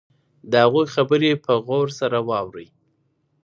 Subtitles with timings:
[0.49, 2.67] د هغوی خبرې په غور سره واورئ.